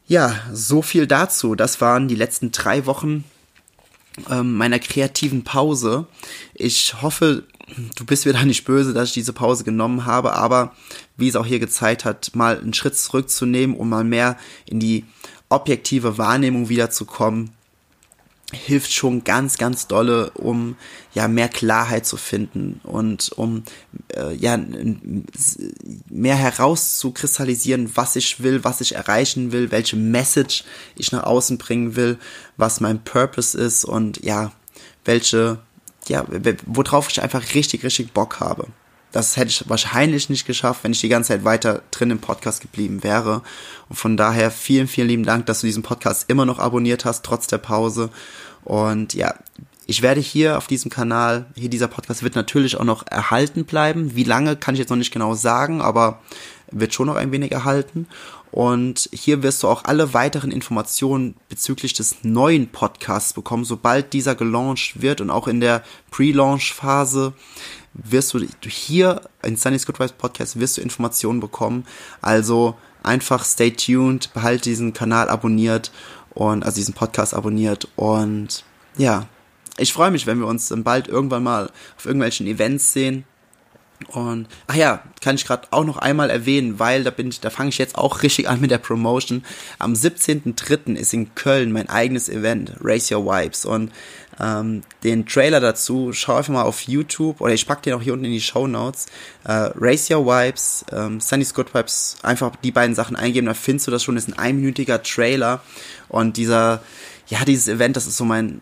Ja, 0.09 0.41
so 0.53 0.83
viel 0.83 1.07
dazu. 1.07 1.57
Das 1.57 1.81
waren 1.81 2.07
die 2.07 2.15
letzten 2.15 2.53
drei 2.53 2.87
Wochen 2.87 3.25
ähm, 4.31 4.55
meiner 4.55 4.79
kreativen 4.79 5.43
Pause. 5.43 6.07
Ich 6.55 7.03
hoffe, 7.03 7.43
du 7.97 8.05
bist 8.05 8.25
da 8.25 8.45
nicht 8.45 8.65
böse, 8.65 8.93
dass 8.93 9.09
ich 9.09 9.15
diese 9.15 9.33
Pause 9.33 9.65
genommen 9.65 10.07
habe, 10.07 10.35
aber 10.35 10.75
wie 11.17 11.29
es 11.29 11.37
auch 11.37 11.47
hier 11.47 11.59
gezeigt 11.59 12.05
hat, 12.05 12.35
mal 12.37 12.59
einen 12.59 12.75
Schritt 12.75 12.97
zurückzunehmen, 12.97 13.77
um 13.77 13.89
mal 13.89 14.05
mehr 14.05 14.37
in 14.65 14.79
die 14.79 15.05
objektive 15.49 16.19
Wahrnehmung 16.19 16.69
wiederzukommen, 16.69 17.51
hilft 18.53 18.93
schon 18.93 19.25
ganz, 19.25 19.59
ganz 19.59 19.89
dolle, 19.89 20.31
um 20.31 20.77
ja 21.15 21.27
mehr 21.27 21.49
Klarheit 21.49 22.07
zu 22.07 22.17
finden 22.17 22.81
und 22.85 23.33
um 23.33 23.65
äh, 24.15 24.35
ja 24.35 24.57
mehr 26.09 26.37
herauszukristallisieren, 26.37 27.91
was 27.97 28.15
ich 28.15 28.43
will, 28.43 28.63
was 28.63 28.81
ich 28.81 28.95
erreichen 28.95 29.51
will, 29.51 29.73
welche 29.73 29.97
Message 29.97 30.65
ich 30.95 31.11
nach 31.11 31.25
außen 31.25 31.59
bringen 31.59 31.97
will, 31.97 32.19
was 32.57 32.81
mein 32.81 33.03
Purpose 33.03 33.59
ist 33.59 33.85
und 33.85 34.25
ja, 34.25 34.53
welche, 35.05 35.59
ja, 36.07 36.25
worauf 36.67 37.11
ich 37.11 37.23
einfach 37.23 37.55
richtig, 37.55 37.85
richtig 37.85 38.13
Bock 38.13 38.39
habe. 38.39 38.69
Das 39.17 39.39
hätte 39.39 39.49
ich 39.49 39.65
wahrscheinlich 39.67 40.29
nicht 40.29 40.47
geschafft, 40.47 40.85
wenn 40.85 40.93
ich 40.93 41.01
die 41.01 41.09
ganze 41.09 41.29
Zeit 41.29 41.43
weiter 41.43 41.81
drin 41.91 42.11
im 42.11 42.19
Podcast 42.19 42.61
geblieben 42.61 43.03
wäre. 43.03 43.41
Und 43.89 43.97
von 43.97 44.19
daher 44.19 44.51
vielen, 44.51 44.89
vielen 44.89 45.09
lieben 45.09 45.23
Dank, 45.23 45.47
dass 45.47 45.63
du 45.63 45.67
diesen 45.67 45.83
Podcast 45.83 46.29
immer 46.29 46.45
noch 46.45 46.59
abonniert 46.59 47.07
hast, 47.07 47.25
trotz 47.25 47.47
der 47.47 47.57
Pause. 47.57 48.11
Und 48.63 49.15
ja, 49.15 49.35
ich 49.87 50.03
werde 50.03 50.21
hier 50.21 50.59
auf 50.59 50.67
diesem 50.67 50.91
Kanal, 50.91 51.47
hier 51.55 51.71
dieser 51.71 51.89
Podcast 51.89 52.25
wird 52.25 52.35
natürlich 52.35 52.77
auch 52.77 52.85
noch 52.85 53.07
erhalten 53.07 53.65
bleiben. 53.65 54.15
Wie 54.15 54.25
lange 54.25 54.55
kann 54.55 54.75
ich 54.75 54.81
jetzt 54.81 54.91
noch 54.91 54.99
nicht 54.99 55.15
genau 55.15 55.35
sagen, 55.35 55.81
aber 55.81 56.21
wird 56.71 56.93
schon 56.93 57.07
noch 57.07 57.17
ein 57.17 57.33
wenig 57.33 57.53
erhalten. 57.53 58.09
Und 58.51 59.09
hier 59.13 59.43
wirst 59.43 59.63
du 59.63 59.69
auch 59.69 59.85
alle 59.85 60.13
weiteren 60.13 60.51
Informationen 60.51 61.37
bezüglich 61.49 61.95
des 61.95 62.17
neuen 62.23 62.69
Podcasts 62.69 63.33
bekommen, 63.33 63.65
sobald 63.65 64.13
dieser 64.13 64.35
gelauncht 64.35 65.01
wird 65.01 65.23
und 65.23 65.31
auch 65.31 65.49
in 65.49 65.61
der 65.61 65.83
Pre-Launch-Phase 66.11 67.33
wirst 68.05 68.35
du 68.35 68.41
hier 68.69 69.23
in 69.43 69.57
Sunny's 69.57 69.87
Good 69.87 69.99
Vibes 69.99 70.13
Podcast 70.13 70.59
wirst 70.61 70.77
du 70.77 70.83
Informationen 70.83 71.41
bekommen. 71.41 71.87
Also 72.21 72.77
einfach 73.03 73.45
stay 73.45 73.71
tuned, 73.71 74.33
behalt 74.35 74.65
diesen 74.65 74.93
Kanal 74.93 75.29
abonniert 75.29 75.93
und 76.31 76.65
also 76.65 76.77
diesen 76.77 76.95
Podcast 76.95 77.35
abonniert 77.35 77.89
und 77.97 78.65
ja, 78.99 79.27
ich 79.79 79.93
freue 79.93 80.11
mich, 80.11 80.27
wenn 80.27 80.39
wir 80.39 80.47
uns 80.47 80.73
bald 80.75 81.09
irgendwann 81.09 81.43
mal 81.43 81.71
auf 81.97 82.07
irgendwelchen 82.07 82.47
Events 82.47 82.93
sehen. 82.93 83.25
Und 84.09 84.47
ach 84.67 84.75
ja, 84.75 85.03
kann 85.21 85.37
ich 85.37 85.47
gerade 85.47 85.69
auch 85.71 85.85
noch 85.85 85.97
einmal 85.97 86.31
erwähnen, 86.31 86.79
weil 86.79 87.05
da 87.05 87.11
bin 87.11 87.29
ich, 87.29 87.41
da 87.41 87.51
fange 87.51 87.71
ich 87.71 87.79
jetzt 87.79 87.97
auch 87.97 88.23
richtig 88.23 88.49
an 88.49 88.61
mit 88.61 88.71
der 88.71 88.79
Promotion. 88.79 89.45
Am 89.79 89.95
17.03. 89.95 90.95
ist 90.95 91.15
in 91.15 91.35
Köln 91.35 91.73
mein 91.73 91.89
eigenes 91.89 92.29
Event, 92.29 92.73
Race 92.81 93.11
Your 93.11 93.25
Vibes. 93.25 93.65
Und 93.65 93.91
ähm, 94.39 94.83
den 95.03 95.27
Trailer 95.27 95.61
dazu, 95.61 96.13
schau 96.13 96.37
einfach 96.37 96.53
mal 96.53 96.63
auf 96.63 96.83
YouTube 96.83 97.41
oder 97.41 97.55
ich 97.55 97.67
pack 97.67 97.83
den 97.83 97.95
auch 97.95 98.03
hier 98.03 98.13
unten 98.13 98.27
in 98.27 98.33
die 98.33 98.41
Show 98.41 98.67
Notes. 98.67 99.07
Äh, 99.45 99.71
Race 99.77 100.11
Your 100.11 100.27
Vibes, 100.27 100.85
ähm, 100.93 101.21
Sunny's 101.21 101.55
Good 101.55 101.75
Vibes, 101.75 102.17
einfach 102.23 102.55
die 102.57 102.73
beiden 102.73 102.95
Sachen 102.95 103.17
eingeben, 103.17 103.47
da 103.47 103.55
findest 103.55 103.87
du 103.87 103.91
das 103.91 104.03
schon, 104.03 104.15
das 104.15 104.25
ist 104.25 104.35
ein 104.35 104.39
einminütiger 104.39 105.03
Trailer. 105.03 105.63
Und 106.09 106.37
dieser, 106.37 106.83
ja, 107.29 107.45
dieses 107.45 107.69
Event, 107.69 107.97
das 107.97 108.07
ist 108.07 108.19
so 108.19 108.25
mein 108.25 108.61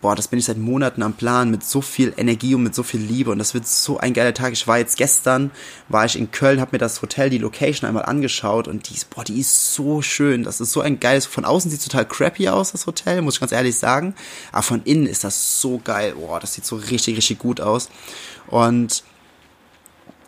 boah, 0.00 0.14
das 0.14 0.28
bin 0.28 0.38
ich 0.38 0.44
seit 0.44 0.58
Monaten 0.58 1.02
am 1.02 1.14
Plan 1.14 1.50
mit 1.50 1.64
so 1.64 1.80
viel 1.80 2.14
Energie 2.16 2.54
und 2.54 2.62
mit 2.62 2.74
so 2.74 2.82
viel 2.82 3.00
Liebe 3.00 3.30
und 3.30 3.38
das 3.38 3.54
wird 3.54 3.66
so 3.66 3.98
ein 3.98 4.14
geiler 4.14 4.32
Tag. 4.32 4.52
Ich 4.52 4.68
war 4.68 4.78
jetzt 4.78 4.96
gestern, 4.96 5.50
war 5.88 6.04
ich 6.04 6.16
in 6.16 6.30
Köln, 6.30 6.60
habe 6.60 6.70
mir 6.72 6.78
das 6.78 7.02
Hotel, 7.02 7.30
die 7.30 7.38
Location 7.38 7.88
einmal 7.88 8.04
angeschaut 8.04 8.68
und 8.68 8.88
die 8.88 8.94
ist, 8.94 9.10
boah, 9.10 9.24
die 9.24 9.40
ist 9.40 9.74
so 9.74 10.00
schön. 10.00 10.44
Das 10.44 10.60
ist 10.60 10.72
so 10.72 10.80
ein 10.80 11.00
geiles, 11.00 11.26
von 11.26 11.44
außen 11.44 11.70
sieht 11.70 11.82
total 11.82 12.06
crappy 12.06 12.48
aus, 12.48 12.72
das 12.72 12.86
Hotel, 12.86 13.22
muss 13.22 13.34
ich 13.34 13.40
ganz 13.40 13.52
ehrlich 13.52 13.76
sagen. 13.76 14.14
Aber 14.52 14.62
von 14.62 14.82
innen 14.84 15.06
ist 15.06 15.24
das 15.24 15.60
so 15.60 15.80
geil. 15.82 16.14
Boah, 16.16 16.38
das 16.38 16.54
sieht 16.54 16.64
so 16.64 16.76
richtig, 16.76 17.16
richtig 17.16 17.38
gut 17.38 17.60
aus. 17.60 17.88
Und 18.46 19.02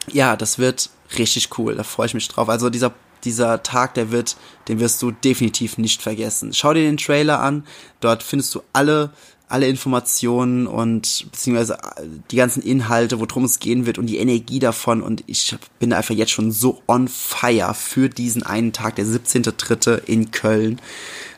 ja, 0.08 0.36
das 0.36 0.58
wird 0.58 0.90
richtig 1.16 1.56
cool. 1.58 1.76
Da 1.76 1.84
freue 1.84 2.06
ich 2.06 2.14
mich 2.14 2.26
drauf. 2.26 2.48
Also 2.48 2.70
dieser 2.70 2.92
dieser 3.24 3.62
Tag, 3.62 3.94
der 3.94 4.10
wird, 4.10 4.36
den 4.68 4.80
wirst 4.80 5.02
du 5.02 5.10
definitiv 5.10 5.78
nicht 5.78 6.02
vergessen. 6.02 6.52
Schau 6.54 6.72
dir 6.72 6.82
den 6.82 6.96
Trailer 6.96 7.40
an. 7.40 7.66
Dort 8.00 8.22
findest 8.22 8.54
du 8.54 8.62
alle 8.72 9.12
alle 9.50 9.66
Informationen 9.66 10.66
und 10.66 11.26
beziehungsweise 11.32 11.74
äh, 11.74 12.06
die 12.30 12.36
ganzen 12.36 12.62
Inhalte, 12.62 13.20
worum 13.20 13.44
es 13.44 13.58
gehen 13.58 13.84
wird 13.84 13.98
und 13.98 14.06
die 14.06 14.18
Energie 14.18 14.60
davon 14.60 15.02
und 15.02 15.24
ich 15.26 15.56
bin 15.78 15.92
einfach 15.92 16.14
jetzt 16.14 16.30
schon 16.30 16.52
so 16.52 16.82
on 16.86 17.08
fire 17.08 17.74
für 17.74 18.08
diesen 18.08 18.44
einen 18.44 18.72
Tag, 18.72 18.96
der 18.96 19.04
17.3. 19.04 20.04
in 20.04 20.30
Köln, 20.30 20.80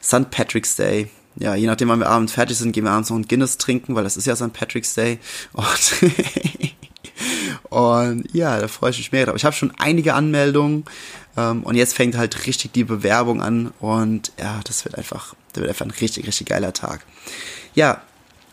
St. 0.03 0.31
Patrick's 0.31 0.77
Day. 0.77 1.09
Ja, 1.37 1.55
je 1.55 1.67
nachdem, 1.67 1.89
wann 1.89 2.01
wir 2.01 2.11
abends 2.11 2.35
fertig 2.35 2.59
sind, 2.59 2.73
gehen 2.73 2.85
wir 2.85 2.91
abends 2.91 3.09
noch 3.09 3.17
ein 3.17 3.27
Guinness 3.27 3.57
trinken, 3.57 3.95
weil 3.95 4.05
das 4.05 4.19
ist 4.19 4.27
ja 4.27 4.37
St. 4.37 4.53
Patrick's 4.53 4.93
Day. 4.93 5.19
Und, 5.55 6.13
und 7.71 8.35
ja, 8.35 8.61
da 8.61 8.69
freue 8.69 8.91
ich 8.91 8.99
mich 8.99 9.13
mehr 9.13 9.25
drauf. 9.25 9.37
Ich 9.37 9.47
habe 9.47 9.57
schon 9.57 9.73
einige 9.79 10.13
Anmeldungen 10.13 10.85
ähm, 11.39 11.63
und 11.63 11.77
jetzt 11.77 11.95
fängt 11.95 12.17
halt 12.17 12.47
richtig 12.47 12.73
die 12.73 12.85
Bewerbung 12.85 13.41
an 13.41 13.73
und 13.81 14.33
ja, 14.39 14.61
das 14.65 14.85
wird 14.85 14.97
einfach, 14.97 15.35
das 15.53 15.63
wird 15.63 15.71
einfach 15.71 15.87
ein 15.87 15.93
richtig, 15.93 16.27
richtig 16.27 16.49
geiler 16.49 16.75
Tag. 16.75 17.07
Ja, 17.75 18.03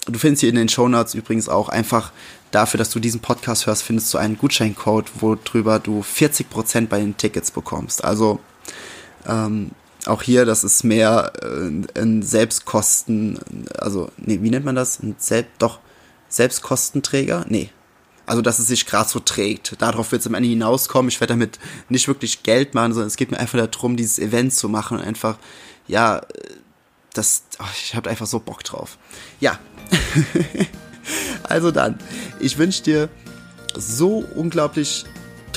du 0.06 0.18
findest 0.18 0.42
hier 0.42 0.50
in 0.50 0.56
den 0.56 0.70
Show 0.70 0.88
Notes 0.88 1.14
übrigens 1.14 1.50
auch 1.50 1.70
einfach 1.70 2.12
dafür, 2.52 2.78
dass 2.78 2.90
du 2.90 3.00
diesen 3.00 3.20
Podcast 3.20 3.68
hörst, 3.68 3.84
findest 3.84 4.14
du 4.14 4.18
einen 4.18 4.38
Gutscheincode, 4.38 5.12
worüber 5.20 5.80
du 5.80 6.02
40% 6.02 6.88
bei 6.88 7.00
den 7.00 7.18
Tickets 7.18 7.52
bekommst. 7.52 8.04
Also 8.04 8.40
ähm, 9.28 9.72
auch 10.06 10.24
hier, 10.24 10.46
das 10.46 10.64
ist 10.64 10.84
mehr 10.84 11.34
äh, 11.42 12.00
ein 12.00 12.22
Selbstkosten, 12.24 13.40
also, 13.78 14.10
nee, 14.18 14.40
wie 14.42 14.50
nennt 14.50 14.66
man 14.66 14.76
das? 14.76 15.02
Ein 15.02 15.16
Selbst, 15.18 15.52
doch, 15.60 15.80
Selbstkostenträger? 16.30 17.46
Nee. 17.50 17.70
Also, 18.26 18.42
dass 18.44 18.60
es 18.60 18.68
sich 18.68 18.86
gerade 18.86 19.10
so 19.10 19.20
trägt. 19.20 19.82
Darauf 19.82 20.12
wird 20.12 20.22
es 20.22 20.28
am 20.28 20.36
Ende 20.36 20.50
hinauskommen. 20.50 21.10
Ich 21.10 21.20
werde 21.20 21.34
damit 21.34 21.58
nicht 21.90 22.08
wirklich 22.08 22.44
Geld 22.44 22.76
machen, 22.76 22.94
sondern 22.94 23.08
es 23.08 23.18
geht 23.18 23.32
mir 23.32 23.40
einfach 23.40 23.58
darum, 23.66 23.98
dieses 23.98 24.20
Event 24.20 24.54
zu 24.54 24.70
machen 24.70 25.00
und 25.00 25.04
einfach, 25.04 25.38
ja, 25.88 26.22
das, 27.14 27.44
oh, 27.60 27.66
ich 27.84 27.96
habe 27.96 28.10
einfach 28.10 28.28
so 28.28 28.40
Bock 28.40 28.64
drauf. 28.64 28.98
Ja. 29.40 29.60
also 31.44 31.72
dann, 31.72 31.98
ich 32.40 32.58
wünsche 32.58 32.84
dir 32.84 33.10
so 33.76 34.26
unglaublich 34.36 35.06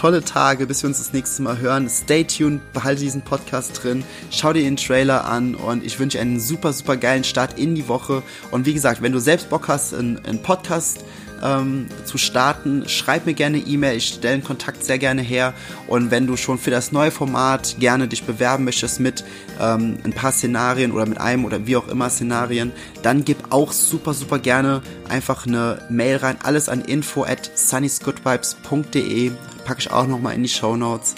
tolle 0.02 0.24
Tage, 0.24 0.66
bis 0.66 0.82
wir 0.82 0.88
uns 0.88 0.98
das 0.98 1.12
nächste 1.12 1.42
Mal 1.42 1.58
hören. 1.58 1.88
Stay 1.88 2.24
tuned, 2.24 2.72
behalte 2.72 3.02
diesen 3.02 3.22
Podcast 3.22 3.82
drin, 3.82 4.04
schau 4.30 4.52
dir 4.52 4.62
den 4.62 4.76
Trailer 4.76 5.26
an 5.26 5.54
und 5.54 5.84
ich 5.84 5.98
wünsche 5.98 6.18
einen 6.18 6.40
super, 6.40 6.72
super 6.72 6.96
geilen 6.96 7.24
Start 7.24 7.58
in 7.58 7.74
die 7.74 7.86
Woche. 7.88 8.22
Und 8.50 8.66
wie 8.66 8.74
gesagt, 8.74 9.02
wenn 9.02 9.12
du 9.12 9.20
selbst 9.20 9.48
Bock 9.48 9.68
hast, 9.68 9.94
einen 9.94 10.42
Podcast 10.42 11.04
ähm, 11.42 11.86
zu 12.04 12.18
starten, 12.18 12.88
schreib 12.88 13.26
mir 13.26 13.34
gerne 13.34 13.58
E-Mail, 13.58 13.96
ich 13.96 14.08
stelle 14.08 14.38
den 14.38 14.44
Kontakt 14.44 14.84
sehr 14.84 14.98
gerne 14.98 15.22
her 15.22 15.54
und 15.86 16.10
wenn 16.10 16.26
du 16.26 16.36
schon 16.36 16.58
für 16.58 16.70
das 16.70 16.92
neue 16.92 17.10
Format 17.10 17.76
gerne 17.78 18.08
dich 18.08 18.24
bewerben 18.24 18.64
möchtest 18.64 19.00
mit 19.00 19.24
ähm, 19.60 19.98
ein 20.04 20.12
paar 20.12 20.32
Szenarien 20.32 20.92
oder 20.92 21.06
mit 21.06 21.20
einem 21.20 21.44
oder 21.44 21.66
wie 21.66 21.76
auch 21.76 21.88
immer 21.88 22.10
Szenarien, 22.10 22.72
dann 23.02 23.24
gib 23.24 23.52
auch 23.52 23.72
super, 23.72 24.14
super 24.14 24.38
gerne 24.38 24.82
einfach 25.08 25.46
eine 25.46 25.80
Mail 25.90 26.16
rein, 26.16 26.36
alles 26.42 26.68
an 26.68 26.82
info 26.82 27.24
at 27.24 27.50
sunnysgoodvibes.de, 27.54 29.32
packe 29.64 29.80
ich 29.80 29.90
auch 29.90 30.06
nochmal 30.06 30.34
in 30.34 30.42
die 30.42 30.48
Show 30.48 30.76
Notes. 30.76 31.14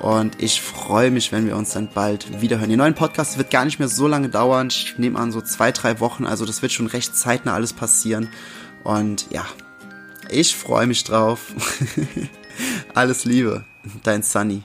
Und 0.00 0.42
ich 0.42 0.60
freue 0.60 1.10
mich, 1.10 1.32
wenn 1.32 1.46
wir 1.46 1.56
uns 1.56 1.70
dann 1.70 1.88
bald 1.88 2.42
wiederhören. 2.42 2.68
Die 2.68 2.76
neuen 2.76 2.94
Podcasts 2.94 3.38
wird 3.38 3.50
gar 3.50 3.64
nicht 3.64 3.78
mehr 3.78 3.88
so 3.88 4.06
lange 4.06 4.28
dauern. 4.28 4.68
Ich 4.68 4.98
nehme 4.98 5.18
an, 5.18 5.32
so 5.32 5.40
zwei, 5.40 5.72
drei 5.72 5.98
Wochen. 5.98 6.26
Also 6.26 6.44
das 6.44 6.60
wird 6.60 6.72
schon 6.72 6.88
recht 6.88 7.16
zeitnah 7.16 7.54
alles 7.54 7.72
passieren. 7.72 8.28
Und 8.82 9.30
ja, 9.30 9.46
ich 10.30 10.56
freue 10.56 10.86
mich 10.86 11.04
drauf. 11.04 11.52
Alles 12.94 13.24
Liebe, 13.24 13.64
dein 14.02 14.22
Sunny. 14.22 14.62